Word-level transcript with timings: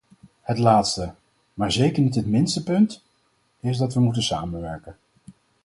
Het 0.41 0.57
laatste, 0.57 1.13
maar 1.53 1.71
zeker 1.71 2.03
niet 2.03 2.15
het 2.15 2.25
minste 2.25 2.63
punt, 2.63 3.03
is 3.59 3.77
dat 3.77 3.93
we 3.93 3.99
moeten 3.99 4.23
samenwerken. 4.23 4.97